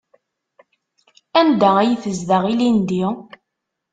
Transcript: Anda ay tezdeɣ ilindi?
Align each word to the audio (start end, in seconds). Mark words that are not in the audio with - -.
Anda 1.39 1.69
ay 1.81 1.91
tezdeɣ 2.03 2.43
ilindi? 2.51 3.03